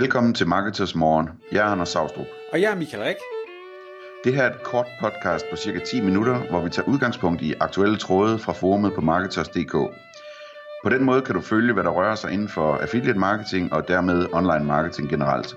Velkommen 0.00 0.34
til 0.34 0.46
Marketers 0.46 0.94
Morgen. 0.94 1.28
Jeg 1.52 1.58
er 1.58 1.70
Anders 1.70 1.88
Saustrup. 1.88 2.26
Og 2.52 2.60
jeg 2.60 2.70
er 2.70 2.74
Michael 2.74 3.02
Rik. 3.02 3.16
Det 4.24 4.34
her 4.34 4.42
er 4.42 4.54
et 4.54 4.62
kort 4.62 4.86
podcast 5.00 5.44
på 5.50 5.56
cirka 5.56 5.78
10 5.78 6.00
minutter, 6.00 6.38
hvor 6.50 6.60
vi 6.60 6.70
tager 6.70 6.88
udgangspunkt 6.88 7.42
i 7.42 7.54
aktuelle 7.60 7.98
tråde 7.98 8.38
fra 8.38 8.52
forumet 8.52 8.94
på 8.94 9.00
Marketers.dk. 9.00 9.72
På 10.84 10.90
den 10.90 11.04
måde 11.04 11.22
kan 11.22 11.34
du 11.34 11.40
følge, 11.40 11.72
hvad 11.72 11.84
der 11.84 11.90
rører 11.90 12.14
sig 12.14 12.32
inden 12.32 12.48
for 12.48 12.76
affiliate 12.76 13.18
marketing 13.18 13.72
og 13.72 13.88
dermed 13.88 14.26
online 14.32 14.64
marketing 14.64 15.08
generelt. 15.08 15.56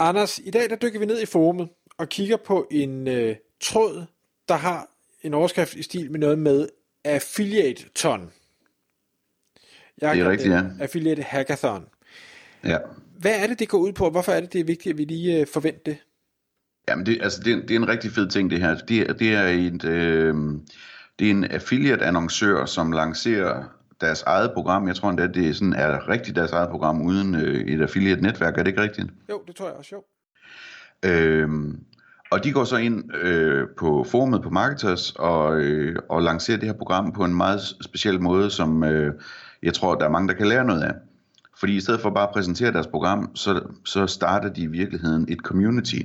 Anders, 0.00 0.38
i 0.38 0.50
dag 0.50 0.70
der 0.70 0.76
dykker 0.76 0.98
vi 0.98 1.06
ned 1.06 1.22
i 1.22 1.26
forumet 1.26 1.68
og 1.98 2.08
kigger 2.08 2.36
på 2.36 2.66
en 2.70 3.08
øh, 3.08 3.36
tråd, 3.60 4.06
der 4.48 4.54
har 4.54 4.88
en 5.22 5.34
overskrift 5.34 5.74
i 5.74 5.82
stil 5.82 6.10
med 6.10 6.20
noget 6.20 6.38
med 6.38 6.68
affiliate 7.04 7.88
ton. 7.94 8.32
Jeg 10.00 10.16
det 10.16 10.22
er 10.22 10.30
rigtigt, 10.30 10.54
ja. 10.54 10.62
Affiliate 10.80 11.22
hackathon. 11.22 11.86
Ja. 12.64 12.78
Hvad 13.18 13.42
er 13.42 13.46
det, 13.46 13.58
det 13.58 13.68
går 13.68 13.78
ud 13.78 13.92
på, 13.92 14.10
hvorfor 14.10 14.32
er 14.32 14.40
det, 14.40 14.52
det 14.52 14.60
er 14.60 14.64
vigtigt, 14.64 14.92
at 14.92 14.98
vi 14.98 15.04
lige 15.04 15.40
øh, 15.40 15.46
forventer 15.52 15.80
det? 15.86 15.96
Jamen, 16.88 17.06
det, 17.06 17.18
altså, 17.22 17.40
det, 17.44 17.62
det 17.62 17.70
er 17.70 17.78
en 17.78 17.88
rigtig 17.88 18.10
fed 18.10 18.28
ting, 18.28 18.50
det 18.50 18.60
her. 18.60 18.74
Det, 18.74 19.18
det 19.18 19.34
er 19.34 19.46
et, 19.46 19.84
øh, 19.84 20.34
det 21.18 21.26
er 21.26 21.30
en 21.30 21.44
affiliate-annoncør, 21.44 22.64
som 22.64 22.92
lancerer 22.92 23.64
deres 24.00 24.22
eget 24.22 24.50
program. 24.54 24.88
Jeg 24.88 24.96
tror 24.96 25.10
endda, 25.10 25.26
det 25.26 25.48
er, 25.48 25.52
sådan, 25.52 25.72
er 25.72 26.08
rigtigt 26.08 26.36
deres 26.36 26.52
eget 26.52 26.68
program 26.70 27.02
uden 27.02 27.34
øh, 27.34 27.60
et 27.60 27.82
affiliate-netværk. 27.82 28.58
Er 28.58 28.62
det 28.62 28.70
ikke 28.70 28.82
rigtigt? 28.82 29.08
Jo, 29.30 29.42
det 29.46 29.56
tror 29.56 29.66
jeg 29.66 29.74
også, 29.74 29.90
jo. 29.92 30.02
Øhm, 31.04 31.84
og 32.30 32.44
de 32.44 32.52
går 32.52 32.64
så 32.64 32.76
ind 32.76 33.14
øh, 33.14 33.68
på 33.78 34.04
forumet 34.10 34.42
på 34.42 34.50
Marketers 34.50 35.12
og, 35.12 35.60
øh, 35.60 35.96
og 36.08 36.22
lancerer 36.22 36.58
det 36.58 36.68
her 36.68 36.74
program 36.74 37.12
på 37.12 37.24
en 37.24 37.34
meget 37.34 37.60
speciel 37.60 38.20
måde, 38.20 38.50
som 38.50 38.84
øh, 38.84 39.14
jeg 39.62 39.74
tror, 39.74 39.94
der 39.94 40.04
er 40.04 40.10
mange, 40.10 40.28
der 40.28 40.34
kan 40.34 40.46
lære 40.46 40.64
noget 40.64 40.82
af. 40.82 40.94
Fordi 41.60 41.76
i 41.76 41.80
stedet 41.80 42.00
for 42.00 42.10
bare 42.10 42.28
at 42.28 42.34
præsentere 42.34 42.72
deres 42.72 42.86
program, 42.86 43.36
så, 43.36 43.60
så 43.84 44.06
starter 44.06 44.48
de 44.48 44.62
i 44.62 44.66
virkeligheden 44.66 45.26
et 45.28 45.38
community. 45.38 46.00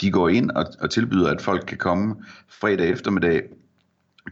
De 0.00 0.10
går 0.10 0.28
ind 0.28 0.50
og, 0.50 0.66
og 0.80 0.90
tilbyder, 0.90 1.30
at 1.30 1.42
folk 1.42 1.64
kan 1.66 1.78
komme 1.78 2.14
fredag 2.48 2.88
eftermiddag 2.88 3.42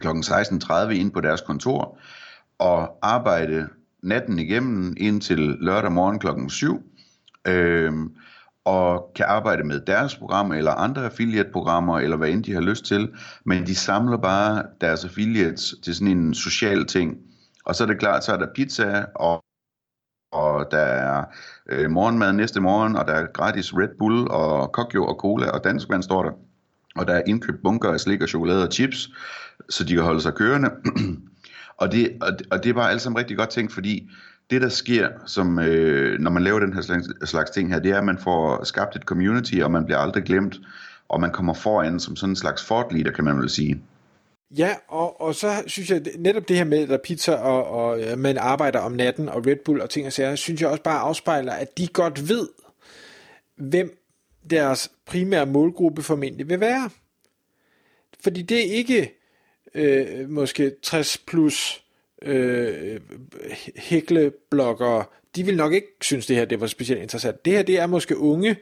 kl. 0.01 0.07
16.30 0.07 0.89
ind 0.89 1.11
på 1.11 1.21
deres 1.21 1.41
kontor 1.41 1.97
og 2.59 2.97
arbejde 3.01 3.67
natten 4.03 4.39
igennem 4.39 4.95
indtil 4.97 5.39
lørdag 5.39 5.91
morgen 5.91 6.19
klokken 6.19 6.49
7. 6.49 6.83
Øhm, 7.47 8.11
og 8.65 9.11
kan 9.15 9.25
arbejde 9.25 9.63
med 9.63 9.79
deres 9.79 10.15
program 10.15 10.51
eller 10.51 10.71
andre 10.71 11.05
affiliate-programmer, 11.05 11.99
eller 11.99 12.17
hvad 12.17 12.29
end 12.29 12.43
de 12.43 12.53
har 12.53 12.61
lyst 12.61 12.85
til, 12.85 13.09
men 13.45 13.65
de 13.65 13.75
samler 13.75 14.17
bare 14.17 14.63
deres 14.81 15.05
affiliates 15.05 15.75
til 15.83 15.95
sådan 15.95 16.17
en 16.17 16.33
social 16.33 16.85
ting. 16.85 17.17
Og 17.65 17.75
så 17.75 17.83
er 17.83 17.87
det 17.87 17.99
klart, 17.99 18.23
så 18.23 18.33
er 18.33 18.37
der 18.37 18.47
pizza, 18.55 19.05
og 19.15 19.43
og 20.31 20.67
der 20.71 20.77
er 20.77 21.23
øh, 21.69 21.91
morgenmad 21.91 22.33
næste 22.33 22.61
morgen, 22.61 22.95
og 22.95 23.07
der 23.07 23.13
er 23.13 23.25
gratis 23.33 23.73
Red 23.73 23.97
Bull, 23.99 24.27
og 24.27 24.71
kokjo 24.71 25.05
og 25.05 25.15
cola, 25.15 25.49
og 25.49 25.63
danskvand 25.63 26.03
står 26.03 26.23
der. 26.23 26.31
Og 26.95 27.07
der 27.07 27.13
er 27.13 27.21
indkøbt 27.27 27.63
bunker 27.63 27.91
af 27.91 27.99
slik 27.99 28.21
og 28.21 28.29
chokolade 28.29 28.67
og 28.67 28.73
chips, 28.73 29.09
så 29.69 29.83
de 29.83 29.93
kan 29.93 30.03
holde 30.03 30.21
sig 30.21 30.33
kørende. 30.33 30.69
og, 31.81 31.91
det, 31.91 32.17
og, 32.21 32.31
det, 32.39 32.47
og 32.51 32.63
det 32.63 32.69
er 32.69 32.73
bare 32.73 32.91
alt 32.91 33.01
sammen 33.01 33.19
rigtig 33.19 33.37
godt 33.37 33.49
tænkt, 33.49 33.73
fordi 33.73 34.09
det 34.49 34.61
der 34.61 34.69
sker, 34.69 35.09
som, 35.25 35.59
øh, 35.59 36.19
når 36.19 36.31
man 36.31 36.43
laver 36.43 36.59
den 36.59 36.73
her 36.73 36.81
slags, 36.81 37.29
slags 37.29 37.51
ting 37.51 37.69
her, 37.69 37.79
det 37.79 37.91
er, 37.91 37.97
at 37.97 38.03
man 38.03 38.17
får 38.17 38.63
skabt 38.63 38.95
et 38.95 39.01
community, 39.01 39.55
og 39.63 39.71
man 39.71 39.85
bliver 39.85 39.97
aldrig 39.97 40.23
glemt, 40.23 40.59
og 41.09 41.21
man 41.21 41.31
kommer 41.31 41.53
foran 41.53 41.99
som 41.99 42.15
sådan 42.15 42.31
en 42.31 42.35
slags 42.35 42.65
fortleader, 42.65 43.11
kan 43.11 43.23
man 43.23 43.37
vel 43.37 43.49
sige. 43.49 43.83
Ja, 44.57 44.75
og, 44.87 45.21
og 45.21 45.35
så 45.35 45.63
synes 45.67 45.89
jeg, 45.89 46.01
netop 46.17 46.47
det 46.47 46.57
her 46.57 46.63
med, 46.63 46.83
at 46.83 46.89
der 46.89 46.97
pizza 46.97 47.33
og, 47.33 47.65
og 47.65 48.17
man 48.17 48.37
arbejder 48.37 48.79
om 48.79 48.91
natten, 48.91 49.29
og 49.29 49.47
Red 49.47 49.55
Bull 49.65 49.81
og 49.81 49.89
ting 49.89 50.07
og 50.07 50.13
sager, 50.13 50.35
synes 50.35 50.61
jeg 50.61 50.69
også 50.69 50.83
bare 50.83 50.99
afspejler, 50.99 51.53
at 51.53 51.77
de 51.77 51.87
godt 51.87 52.29
ved, 52.29 52.49
hvem 53.55 54.03
deres 54.49 54.91
primære 55.05 55.45
målgruppe 55.45 56.03
formentlig 56.03 56.49
vil 56.49 56.59
være. 56.59 56.89
Fordi 58.23 58.41
det 58.41 58.59
er 58.59 58.73
ikke 58.73 59.19
øh, 59.75 60.29
måske 60.29 60.71
60 60.83 61.17
plus 61.17 61.83
øh, 62.21 62.99
hæklebloggere, 63.75 65.05
de 65.35 65.43
vil 65.43 65.57
nok 65.57 65.73
ikke 65.73 65.87
synes, 66.01 66.25
det 66.25 66.35
her 66.35 66.45
det 66.45 66.61
var 66.61 66.67
specielt 66.67 67.01
interessant. 67.01 67.45
Det 67.45 67.53
her 67.53 67.63
det 67.63 67.79
er 67.79 67.87
måske 67.87 68.17
unge 68.17 68.55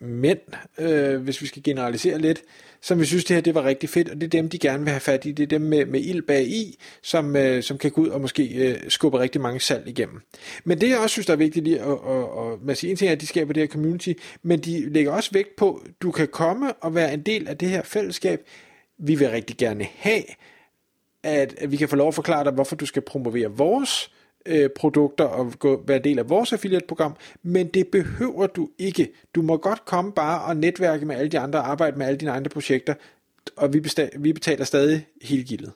mænd, 0.00 0.38
øh, 0.78 1.22
hvis 1.22 1.42
vi 1.42 1.46
skal 1.46 1.62
generalisere 1.62 2.18
lidt, 2.18 2.42
som 2.82 3.00
vi 3.00 3.04
synes, 3.04 3.24
det 3.24 3.36
her 3.36 3.40
det 3.40 3.54
var 3.54 3.64
rigtig 3.64 3.88
fedt, 3.88 4.08
og 4.08 4.14
det 4.14 4.22
er 4.22 4.28
dem, 4.28 4.48
de 4.48 4.58
gerne 4.58 4.84
vil 4.84 4.90
have 4.90 5.00
fat 5.00 5.24
i. 5.24 5.32
Det 5.32 5.42
er 5.42 5.46
dem 5.46 5.60
med, 5.60 5.86
med 5.86 6.00
ild 6.00 6.22
bag 6.22 6.46
i, 6.46 6.78
som, 7.02 7.36
øh, 7.36 7.62
som 7.62 7.78
kan 7.78 7.90
gå 7.90 8.00
ud 8.00 8.08
og 8.08 8.20
måske 8.20 8.68
øh, 8.68 8.76
skubbe 8.88 9.18
rigtig 9.18 9.40
mange 9.40 9.60
salg 9.60 9.88
igennem. 9.88 10.20
Men 10.64 10.80
det, 10.80 10.88
jeg 10.88 10.98
også 10.98 11.12
synes, 11.12 11.26
der 11.26 11.32
er 11.32 11.36
vigtigt 11.36 11.64
lige, 11.64 11.84
og, 11.84 12.04
og, 12.36 12.52
at, 12.52 12.62
man 12.62 12.76
siger 12.76 12.90
en 12.90 12.96
ting 12.96 13.08
er, 13.08 13.12
at 13.12 13.20
de 13.20 13.26
skaber 13.26 13.52
det 13.52 13.60
her 13.60 13.68
community, 13.68 14.12
men 14.42 14.60
de 14.60 14.92
lægger 14.92 15.12
også 15.12 15.30
vægt 15.32 15.56
på, 15.56 15.82
at 15.84 15.90
du 16.02 16.10
kan 16.10 16.28
komme 16.28 16.72
og 16.72 16.94
være 16.94 17.14
en 17.14 17.22
del 17.22 17.48
af 17.48 17.58
det 17.58 17.68
her 17.68 17.82
fællesskab. 17.82 18.40
Vi 18.98 19.14
vil 19.14 19.30
rigtig 19.30 19.56
gerne 19.56 19.86
have, 19.96 20.22
at, 21.22 21.54
at 21.58 21.72
vi 21.72 21.76
kan 21.76 21.88
få 21.88 21.96
lov 21.96 22.08
at 22.08 22.14
forklare 22.14 22.44
dig, 22.44 22.52
hvorfor 22.52 22.76
du 22.76 22.86
skal 22.86 23.02
promovere 23.02 23.48
vores 23.48 24.10
øh, 24.50 24.70
produkter 24.76 25.24
og 25.24 25.52
gå, 25.58 25.84
være 25.86 25.98
del 25.98 26.18
af 26.18 26.28
vores 26.28 26.52
affiliate-program, 26.52 27.16
men 27.42 27.66
det 27.66 27.86
behøver 27.86 28.46
du 28.46 28.68
ikke. 28.78 29.08
Du 29.34 29.42
må 29.42 29.56
godt 29.56 29.84
komme 29.84 30.12
bare 30.12 30.42
og 30.42 30.56
netværke 30.56 31.06
med 31.06 31.16
alle 31.16 31.30
de 31.30 31.38
andre, 31.38 31.58
og 31.58 31.70
arbejde 31.70 31.98
med 31.98 32.06
alle 32.06 32.18
dine 32.18 32.32
andre 32.32 32.48
projekter, 32.48 32.94
og 33.56 33.72
vi, 33.72 33.78
besta- 33.78 34.18
vi 34.18 34.32
betaler 34.32 34.64
stadig 34.64 35.06
hele 35.22 35.44
gildet. 35.44 35.72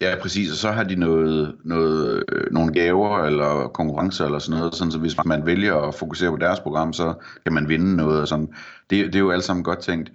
Ja, 0.00 0.14
præcis, 0.22 0.50
og 0.50 0.56
så 0.56 0.70
har 0.70 0.84
de 0.84 0.96
noget, 0.96 1.54
noget, 1.64 2.24
øh, 2.32 2.52
nogle 2.52 2.72
gaver 2.72 3.24
eller 3.24 3.68
konkurrencer 3.68 4.24
eller 4.24 4.38
sådan 4.38 4.58
noget, 4.58 4.74
sådan 4.74 4.92
så 4.92 4.98
hvis 4.98 5.24
man 5.24 5.46
vælger 5.46 5.74
at 5.74 5.94
fokusere 5.94 6.30
på 6.30 6.36
deres 6.36 6.60
program, 6.60 6.92
så 6.92 7.14
kan 7.44 7.52
man 7.52 7.68
vinde 7.68 7.96
noget 7.96 8.20
og 8.20 8.28
sådan. 8.28 8.48
Det, 8.90 9.06
det 9.06 9.14
er 9.14 9.18
jo 9.18 9.30
alt 9.30 9.44
sammen 9.44 9.64
godt 9.64 9.78
tænkt. 9.78 10.12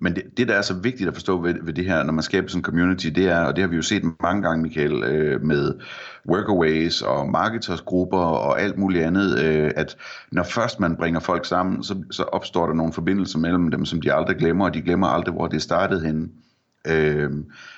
Men 0.00 0.14
det, 0.14 0.22
det, 0.36 0.48
der 0.48 0.54
er 0.54 0.62
så 0.62 0.74
vigtigt 0.74 1.08
at 1.08 1.14
forstå 1.14 1.40
ved, 1.42 1.54
ved 1.62 1.72
det 1.72 1.84
her, 1.84 2.02
når 2.02 2.12
man 2.12 2.22
skaber 2.22 2.48
sådan 2.48 2.60
en 2.60 2.64
community, 2.64 3.06
det 3.06 3.28
er, 3.28 3.40
og 3.40 3.56
det 3.56 3.62
har 3.62 3.68
vi 3.68 3.76
jo 3.76 3.82
set 3.82 4.02
mange 4.22 4.42
gange, 4.42 4.62
Michael, 4.62 5.02
øh, 5.02 5.42
med 5.42 5.74
workaways 6.28 7.02
og 7.02 7.30
marketersgrupper 7.30 8.18
og 8.18 8.60
alt 8.60 8.78
muligt 8.78 9.04
andet, 9.04 9.38
øh, 9.38 9.70
at 9.76 9.96
når 10.32 10.42
først 10.42 10.80
man 10.80 10.96
bringer 10.96 11.20
folk 11.20 11.44
sammen, 11.44 11.82
så, 11.82 12.02
så 12.10 12.22
opstår 12.22 12.66
der 12.66 12.74
nogle 12.74 12.92
forbindelser 12.92 13.38
mellem 13.38 13.70
dem, 13.70 13.84
som 13.84 14.00
de 14.00 14.12
aldrig 14.12 14.36
glemmer, 14.36 14.64
og 14.64 14.74
de 14.74 14.82
glemmer 14.82 15.06
aldrig, 15.06 15.34
hvor 15.34 15.46
det 15.46 15.62
startede 15.62 16.06
henne. 16.06 16.28
Øh, 16.86 17.30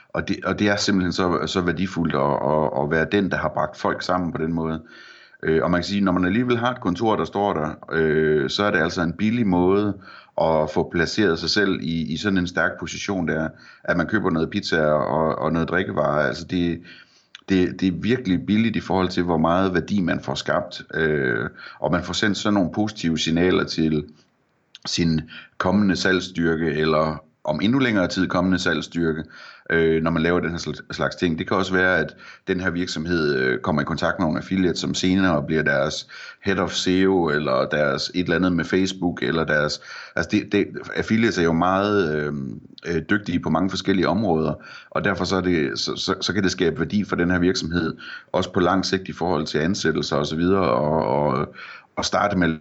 og, 0.08 0.28
det, 0.28 0.36
og 0.44 0.58
det 0.58 0.68
er 0.68 0.76
simpelthen 0.76 1.12
så, 1.12 1.46
så 1.46 1.60
værdifuldt 1.60 2.14
at, 2.14 2.20
at, 2.20 2.82
at 2.82 2.90
være 2.90 3.06
den, 3.12 3.30
der 3.30 3.36
har 3.36 3.48
bragt 3.48 3.76
folk 3.76 4.02
sammen 4.02 4.32
på 4.32 4.38
den 4.38 4.52
måde. 4.52 4.82
Øh, 5.42 5.62
og 5.62 5.70
man 5.70 5.80
kan 5.80 5.84
sige, 5.84 6.00
når 6.00 6.12
man 6.12 6.24
alligevel 6.24 6.58
har 6.58 6.70
et 6.70 6.80
kontor, 6.80 7.16
der 7.16 7.24
står 7.24 7.52
der, 7.52 7.70
øh, 7.92 8.50
så 8.50 8.64
er 8.64 8.70
det 8.70 8.78
altså 8.78 9.02
en 9.02 9.12
billig 9.12 9.46
måde 9.46 9.94
at 10.40 10.70
få 10.74 10.90
placeret 10.92 11.38
sig 11.38 11.50
selv 11.50 11.78
i, 11.82 12.12
i 12.12 12.16
sådan 12.16 12.38
en 12.38 12.46
stærk 12.46 12.70
position 12.80 13.28
der, 13.28 13.48
at 13.84 13.96
man 13.96 14.06
køber 14.06 14.30
noget 14.30 14.50
pizza 14.50 14.82
og, 14.86 15.38
og 15.38 15.52
noget 15.52 15.68
drikkevarer. 15.68 16.28
Altså 16.28 16.44
det, 16.44 16.82
det, 17.48 17.80
det 17.80 17.88
er 17.88 17.92
virkelig 17.92 18.46
billigt 18.46 18.76
i 18.76 18.80
forhold 18.80 19.08
til, 19.08 19.22
hvor 19.22 19.38
meget 19.38 19.74
værdi 19.74 20.00
man 20.00 20.20
får 20.20 20.34
skabt, 20.34 20.82
øh, 20.94 21.50
og 21.78 21.92
man 21.92 22.02
får 22.02 22.12
sendt 22.12 22.36
sådan 22.36 22.54
nogle 22.54 22.72
positive 22.74 23.18
signaler 23.18 23.64
til 23.64 24.04
sin 24.86 25.20
kommende 25.58 25.96
salgsstyrke, 25.96 26.66
eller 26.66 27.24
om 27.44 27.60
endnu 27.62 27.78
længere 27.78 28.08
tid 28.08 28.28
kommende 28.28 28.58
salgsstyrke, 28.58 29.24
øh, 29.70 30.02
når 30.02 30.10
man 30.10 30.22
laver 30.22 30.40
den 30.40 30.50
her 30.50 30.82
slags 30.90 31.16
ting. 31.16 31.38
Det 31.38 31.48
kan 31.48 31.56
også 31.56 31.72
være, 31.72 31.98
at 31.98 32.16
den 32.46 32.60
her 32.60 32.70
virksomhed 32.70 33.34
øh, 33.34 33.60
kommer 33.60 33.82
i 33.82 33.84
kontakt 33.84 34.18
med 34.18 34.26
nogle 34.26 34.38
affiliates, 34.38 34.78
som 34.78 34.94
senere 34.94 35.44
bliver 35.46 35.62
deres 35.62 36.08
head 36.44 36.58
of 36.58 36.72
SEO, 36.72 37.28
eller 37.28 37.68
deres 37.70 38.10
et 38.14 38.22
eller 38.22 38.36
andet 38.36 38.52
med 38.52 38.64
Facebook, 38.64 39.22
eller 39.22 39.44
deres... 39.44 39.80
Altså 40.16 40.28
det, 40.32 40.52
det, 40.52 40.66
affiliates 40.96 41.38
er 41.38 41.42
jo 41.42 41.52
meget 41.52 42.14
øh, 42.16 42.32
øh, 42.86 43.02
dygtige 43.10 43.40
på 43.40 43.50
mange 43.50 43.70
forskellige 43.70 44.08
områder, 44.08 44.54
og 44.90 45.04
derfor 45.04 45.24
så, 45.24 45.36
er 45.36 45.40
det, 45.40 45.78
så, 45.78 45.96
så, 45.96 46.14
så 46.20 46.32
kan 46.32 46.42
det 46.42 46.50
skabe 46.50 46.78
værdi 46.78 47.04
for 47.04 47.16
den 47.16 47.30
her 47.30 47.38
virksomhed, 47.38 47.96
også 48.32 48.52
på 48.52 48.60
lang 48.60 48.84
sigt 48.84 49.08
i 49.08 49.12
forhold 49.12 49.46
til 49.46 49.58
ansættelser 49.58 50.16
osv., 50.16 50.40
og, 50.40 51.06
og, 51.06 51.54
og 51.96 52.04
starte 52.04 52.38
med 52.38 52.48
at 52.48 52.60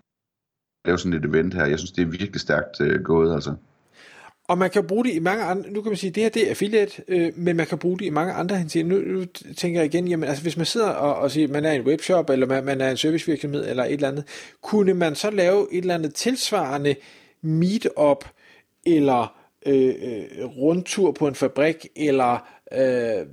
lave 0.85 0.97
sådan 0.97 1.13
et 1.13 1.25
event 1.25 1.53
her. 1.53 1.65
Jeg 1.65 1.79
synes, 1.79 1.91
det 1.91 2.01
er 2.01 2.05
virkelig 2.05 2.41
stærkt 2.41 2.81
øh, 2.81 3.03
gået, 3.03 3.33
altså. 3.33 3.55
Og 4.51 4.57
man 4.57 4.69
kan 4.69 4.87
bruge 4.87 5.05
det 5.05 5.13
i 5.13 5.19
mange 5.19 5.43
andre, 5.43 5.69
nu 5.69 5.81
kan 5.81 5.89
man 5.89 5.97
sige, 5.97 6.11
det 6.11 6.23
her 6.23 6.29
det 6.29 6.45
er 6.45 6.49
affiliate, 6.49 7.03
øh, 7.07 7.31
men 7.35 7.57
man 7.57 7.67
kan 7.67 7.77
bruge 7.77 7.99
det 7.99 8.05
i 8.05 8.09
mange 8.09 8.33
andre 8.33 8.57
henseender. 8.57 8.97
Nu, 8.97 9.13
nu 9.13 9.25
tænker 9.57 9.79
jeg 9.79 9.85
igen, 9.93 10.07
jamen 10.07 10.29
altså 10.29 10.43
hvis 10.43 10.57
man 10.57 10.65
sidder 10.65 10.89
og, 10.89 11.15
og 11.15 11.31
siger, 11.31 11.47
man 11.47 11.65
er 11.65 11.71
en 11.71 11.81
webshop, 11.81 12.29
eller 12.29 12.47
man, 12.47 12.65
man 12.65 12.81
er 12.81 12.91
en 12.91 12.97
servicevirksomhed, 12.97 13.69
eller 13.69 13.83
et 13.83 13.93
eller 13.93 14.07
andet, 14.07 14.23
kunne 14.61 14.93
man 14.93 15.15
så 15.15 15.29
lave 15.29 15.67
et 15.71 15.77
eller 15.77 15.95
andet 15.95 16.13
tilsvarende 16.13 16.95
meetup, 17.41 18.25
eller 18.85 19.35
øh, 19.65 19.87
øh, 19.87 20.45
rundtur 20.45 21.11
på 21.11 21.27
en 21.27 21.35
fabrik, 21.35 21.87
eller 21.95 22.47
øh, 22.73 23.27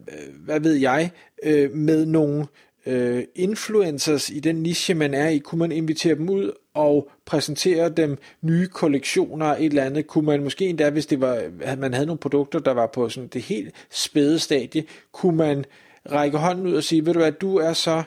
hvad 0.44 0.60
ved 0.60 0.74
jeg, 0.74 1.10
øh, 1.42 1.74
med 1.74 2.06
nogle 2.06 2.46
øh, 2.86 3.24
influencers 3.34 4.30
i 4.30 4.40
den 4.40 4.56
niche, 4.56 4.94
man 4.94 5.14
er 5.14 5.28
i, 5.28 5.38
kunne 5.38 5.58
man 5.58 5.72
invitere 5.72 6.14
dem 6.14 6.28
ud 6.28 6.52
og 6.78 7.10
præsentere 7.24 7.88
dem 7.88 8.18
nye 8.42 8.66
kollektioner 8.66 9.46
et 9.46 9.64
eller 9.64 9.84
andet, 9.84 10.06
kunne 10.06 10.26
man 10.26 10.42
måske 10.42 10.66
endda, 10.66 10.90
hvis 10.90 11.06
det 11.06 11.20
var, 11.20 11.42
at 11.60 11.78
man 11.78 11.94
havde 11.94 12.06
nogle 12.06 12.18
produkter, 12.18 12.58
der 12.58 12.72
var 12.72 12.86
på 12.86 13.08
sådan 13.08 13.28
det 13.28 13.42
helt 13.42 13.74
spæde 13.90 14.38
stadie, 14.38 14.84
kunne 15.12 15.36
man 15.36 15.64
række 16.12 16.38
hånden 16.38 16.66
ud 16.66 16.74
og 16.74 16.84
sige, 16.84 17.06
ved 17.06 17.12
du 17.12 17.18
hvad, 17.18 17.32
du 17.32 17.56
er 17.56 17.72
så 17.72 18.02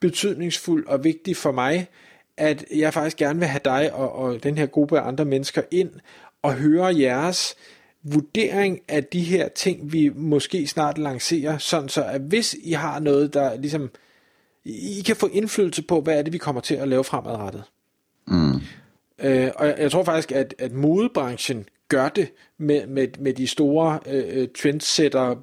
betydningsfuld 0.00 0.86
og 0.86 1.04
vigtig 1.04 1.36
for 1.36 1.52
mig, 1.52 1.88
at 2.36 2.64
jeg 2.76 2.94
faktisk 2.94 3.16
gerne 3.16 3.38
vil 3.38 3.48
have 3.48 3.60
dig 3.64 3.92
og, 3.92 4.12
og 4.12 4.42
den 4.42 4.58
her 4.58 4.66
gruppe 4.66 5.00
af 5.00 5.08
andre 5.08 5.24
mennesker 5.24 5.62
ind 5.70 5.90
og 6.42 6.54
høre 6.54 6.98
jeres 6.98 7.54
vurdering 8.02 8.80
af 8.88 9.04
de 9.04 9.20
her 9.20 9.48
ting, 9.48 9.92
vi 9.92 10.10
måske 10.14 10.66
snart 10.66 10.98
lancerer, 10.98 11.58
sådan 11.58 11.88
så 11.88 12.04
at 12.04 12.20
hvis 12.20 12.56
I 12.62 12.72
har 12.72 13.00
noget, 13.00 13.34
der 13.34 13.56
ligesom, 13.56 13.90
I 14.64 15.02
kan 15.06 15.16
få 15.16 15.26
indflydelse 15.26 15.82
på, 15.82 16.00
hvad 16.00 16.18
er 16.18 16.22
det, 16.22 16.32
vi 16.32 16.38
kommer 16.38 16.60
til 16.60 16.74
at 16.74 16.88
lave 16.88 17.04
fremadrettet. 17.04 17.64
Mm. 18.30 18.60
Øh, 19.24 19.50
og 19.56 19.66
jeg, 19.66 19.76
jeg 19.78 19.90
tror 19.90 20.04
faktisk, 20.04 20.32
at, 20.32 20.54
at 20.58 20.72
modebranchen 20.72 21.64
gør 21.88 22.08
det 22.08 22.32
med, 22.58 22.86
med, 22.86 23.08
med 23.18 23.32
de 23.32 23.46
store 23.46 23.98
øh, 24.06 24.24
øh 24.28 24.48
trendsetter 24.62 25.34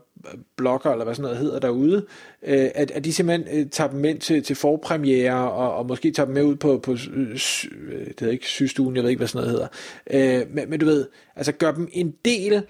blogger, 0.56 0.92
eller 0.92 1.06
hvad 1.06 1.16
sådan 1.16 1.24
noget 1.24 1.38
hedder 1.38 1.60
derude, 1.60 2.06
øh, 2.44 2.70
at, 2.76 2.92
at 2.92 3.06
de 3.06 3.14
simpelthen 3.14 3.60
øh, 3.60 3.70
tager 3.70 3.90
dem 3.90 4.06
ind 4.06 4.20
til, 4.20 4.44
til 4.44 4.56
forpremiere, 4.56 5.52
og, 5.52 5.76
og 5.76 5.86
måske 5.86 6.12
tager 6.12 6.26
dem 6.26 6.34
med 6.34 6.44
ud 6.44 6.56
på, 6.56 6.78
på 6.78 6.92
øh, 6.92 6.98
det 6.98 8.20
hedder 8.20 8.32
ikke 8.32 8.48
sygestuen, 8.48 8.96
jeg 8.96 9.04
ved 9.04 9.10
ikke, 9.10 9.20
hvad 9.20 9.28
sådan 9.28 9.48
noget 9.48 9.70
hedder. 10.12 10.42
Øh, 10.42 10.48
men, 10.54 10.70
men 10.70 10.80
du 10.80 10.86
ved, 10.86 11.08
altså 11.36 11.52
gør 11.52 11.72
dem 11.72 11.90
en 11.92 12.14
del 12.26 12.64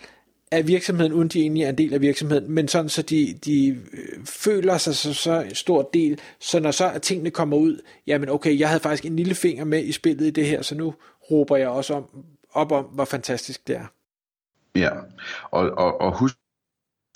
af 0.52 0.68
virksomheden, 0.68 1.14
uden 1.14 1.28
de 1.28 1.42
egentlig 1.42 1.64
er 1.64 1.70
en 1.70 1.78
del 1.78 1.94
af 1.94 2.02
virksomheden, 2.02 2.52
men 2.52 2.68
sådan 2.68 2.90
så 2.90 3.02
de, 3.02 3.34
de 3.46 3.68
øh, 3.68 4.26
føler 4.26 4.78
sig 4.78 4.96
så, 4.96 5.14
så 5.14 5.46
stor 5.54 5.90
del, 5.94 6.20
så 6.40 6.60
når 6.60 6.72
så 6.72 6.92
at 6.92 7.02
tingene 7.02 7.32
kommer 7.32 7.58
ud, 7.58 7.82
jamen 8.08 8.30
okay, 8.30 8.60
jeg 8.60 8.68
havde 8.70 8.80
faktisk 8.80 9.06
en 9.06 9.16
lille 9.16 9.36
finger 9.36 9.66
med 9.66 9.84
i 9.84 9.92
spillet 9.92 10.26
i 10.26 10.30
det 10.30 10.46
her, 10.46 10.62
så 10.62 10.76
nu 10.76 10.94
råber 11.32 11.56
jeg 11.56 11.70
også 11.70 11.94
om, 11.94 12.06
op 12.52 12.72
om, 12.72 12.86
hvor 12.86 13.06
fantastisk 13.06 13.68
det 13.68 13.76
er. 13.76 13.86
Ja, 14.76 14.92
og, 15.52 15.70
og, 15.70 16.02
og 16.02 16.18
husk 16.20 16.36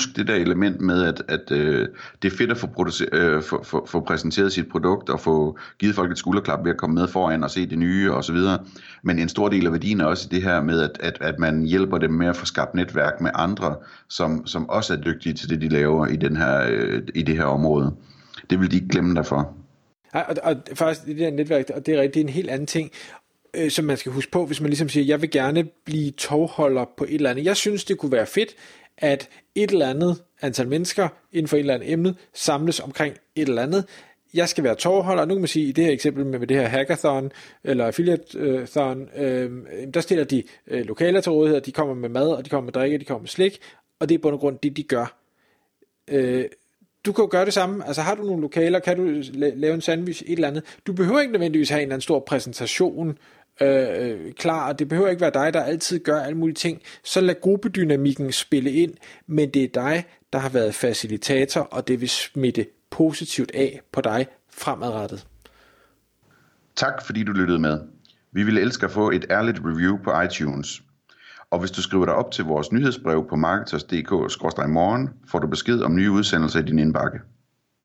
det 0.06 0.28
der 0.28 0.36
element 0.36 0.81
med, 0.81 1.04
at, 1.04 1.24
at 1.28 1.51
øh, 1.51 1.88
det 2.22 2.34
er 2.34 2.38
fedt 2.38 2.51
at 2.51 2.57
få, 2.57 2.68
øh, 3.12 3.44
få, 3.44 3.63
få, 3.63 3.86
få 3.86 4.00
præsenteret 4.00 4.54
sit 4.54 4.69
produkt 4.69 5.10
og 5.10 5.19
få 5.19 5.57
givet 5.80 5.96
folk 5.96 6.12
et 6.12 6.18
skulderklap 6.18 6.63
ved 6.63 6.72
at 6.72 6.78
komme 6.78 6.94
med 6.94 7.07
foran 7.07 7.44
og 7.44 7.51
se 7.51 7.66
det 7.66 7.80
nye 7.80 8.12
osv. 8.12 8.38
Men 9.04 9.19
en 9.19 9.30
stor 9.30 9.50
del 9.50 9.66
af 9.66 9.72
værdien 9.72 10.01
er 10.01 10.06
også 10.06 10.28
det 10.31 10.44
her 10.44 10.62
med, 10.62 10.81
at, 10.81 10.98
at, 11.00 11.18
at 11.22 11.40
man 11.40 11.63
hjælper 11.63 11.98
dem 11.98 12.12
med 12.12 12.28
at 12.28 12.36
få 12.36 12.46
skabt 12.46 12.75
netværk 12.75 13.22
med 13.22 13.31
andre, 13.34 13.75
som, 14.10 14.48
som 14.48 14.69
også 14.69 14.94
er 14.94 14.98
dygtige 14.98 15.34
til 15.34 15.50
det, 15.50 15.62
de 15.62 15.69
laver 15.69 16.07
i, 16.07 16.16
den 16.16 16.38
her, 16.38 16.66
øh, 16.69 17.02
i 17.16 17.22
det 17.22 17.36
her 17.36 17.45
område. 17.45 17.95
Det 18.50 18.60
vil 18.60 18.72
de 18.72 18.75
ikke 18.75 18.88
glemme 18.88 19.16
derfor. 19.16 19.54
Nej, 20.13 20.25
og, 20.30 20.36
og 20.44 20.56
faktisk 20.74 21.06
det 21.06 21.18
der 21.18 21.31
netværk, 21.31 21.66
og 21.75 21.86
det 21.86 21.95
er 21.95 22.02
rigtigt 22.02 22.24
en 22.24 22.30
helt 22.30 22.50
anden 22.50 22.68
ting 22.68 22.92
øh, 23.54 23.72
som 23.72 23.86
man 23.86 23.98
skal 23.98 24.12
huske 24.12 24.31
på, 24.31 24.45
hvis 24.45 24.62
man 24.62 24.69
ligesom 24.69 24.90
siger, 24.90 25.06
jeg 25.06 25.22
vil 25.22 25.31
gerne 25.31 25.63
blive 25.86 26.12
togholder 26.12 26.86
på 26.98 27.04
et 27.04 27.16
eller 27.16 27.30
andet. 27.30 27.45
Jeg 27.45 27.57
synes, 27.57 27.84
det 27.84 27.98
kunne 27.98 28.12
være 28.12 28.25
fedt, 28.25 28.50
at 29.00 29.30
et 29.56 29.72
eller 29.72 29.90
andet 29.90 30.24
antal 30.42 30.68
mennesker 30.68 31.07
inden 31.31 31.48
for 31.48 31.57
et 31.57 31.60
eller 31.60 31.74
andet 31.74 31.92
emne 31.92 32.16
samles 32.34 32.80
omkring 32.80 33.16
et 33.36 33.50
eller 33.50 33.62
andet. 33.62 33.86
Jeg 34.34 34.50
skal 34.50 34.63
være 34.63 34.75
tovholder, 34.75 35.25
nu 35.25 35.34
kan 35.34 35.42
man 35.42 35.48
sige, 35.48 35.66
i 35.66 35.72
det 35.72 35.86
her 35.86 35.92
eksempel 35.92 36.25
med, 36.25 36.48
det 36.48 36.57
her 36.57 36.68
hackathon, 36.68 37.31
eller 37.63 37.86
affiliatethon, 37.86 39.10
øh, 39.16 39.51
der 39.94 40.01
stiller 40.01 40.24
de 40.24 40.44
øh, 40.68 40.86
lokaler 40.86 41.22
til 41.22 41.31
rådighed, 41.31 41.62
de 41.62 41.72
kommer 41.72 41.94
med 41.94 42.10
mad, 42.10 42.28
og 42.28 42.46
de 42.46 42.50
kommer 42.50 42.66
med 42.66 42.74
drikke, 42.74 42.98
de 42.98 43.06
kommer 43.06 43.22
med 43.22 43.30
slik, 43.30 43.60
og 44.00 44.10
det 44.10 44.16
er 44.16 44.19
på 44.19 44.38
grund 44.38 44.56
af 44.56 44.60
det, 44.60 44.78
de 44.78 44.84
gør. 44.84 45.19
Øh, 46.07 46.45
du 47.06 47.12
kan 47.12 47.24
jo 47.24 47.28
gøre 47.31 47.45
det 47.45 47.54
samme. 47.54 47.88
Altså 47.88 48.02
har 48.02 48.16
du 48.16 48.24
nogle 48.24 48.42
lokaler, 48.42 48.80
kan 48.80 48.98
du 48.98 49.22
lave 49.34 49.74
en 49.74 49.81
sandwich, 49.81 50.24
et 50.24 50.31
eller 50.31 50.48
andet. 50.48 50.63
Du 50.88 50.94
behøver 50.94 51.19
ikke 51.19 51.31
nødvendigvis 51.31 51.69
have 51.69 51.80
en 51.80 51.84
eller 51.84 51.95
anden 51.95 52.02
stor 52.02 52.19
præsentation 52.19 53.18
Øh, 53.62 53.88
øh, 54.00 54.34
klar, 54.34 54.68
og 54.70 54.80
det 54.80 54.90
behøver 54.90 55.10
ikke 55.10 55.22
være 55.22 55.32
dig, 55.34 55.54
der 55.54 55.64
altid 55.64 56.00
gør 56.00 56.20
alle 56.20 56.38
mulige 56.38 56.56
ting. 56.56 56.82
Så 57.04 57.22
lad 57.22 57.36
gruppedynamikken 57.42 58.32
spille 58.32 58.72
ind, 58.72 58.94
men 59.28 59.50
det 59.50 59.64
er 59.64 59.68
dig, 59.74 60.06
der 60.34 60.40
har 60.40 60.50
været 60.50 60.76
facilitator, 60.76 61.62
og 61.62 61.88
det 61.88 62.02
vil 62.02 62.10
smitte 62.10 62.66
positivt 62.90 63.52
af 63.54 63.82
på 63.92 64.02
dig 64.02 64.28
fremadrettet. 64.54 65.28
Tak 66.76 67.06
fordi 67.06 67.24
du 67.24 67.32
lyttede 67.32 67.60
med. 67.60 67.80
Vi 68.32 68.44
ville 68.44 68.62
elske 68.62 68.86
at 68.86 68.92
få 68.92 69.12
et 69.12 69.26
ærligt 69.30 69.60
review 69.66 69.98
på 70.04 70.22
iTunes. 70.22 70.82
Og 71.52 71.60
hvis 71.60 71.72
du 71.72 71.82
skriver 71.82 72.06
dig 72.06 72.14
op 72.14 72.32
til 72.32 72.46
vores 72.46 72.72
nyhedsbrev 72.72 73.28
på 73.30 73.36
marketers.dk-morgen, 73.36 75.10
får 75.28 75.40
du 75.40 75.48
besked 75.48 75.82
om 75.82 75.96
nye 75.96 76.12
udsendelser 76.12 76.60
i 76.60 76.64
din 76.64 76.80
indbakke. 76.80 77.20